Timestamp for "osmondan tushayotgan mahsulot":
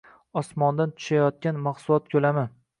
0.41-2.13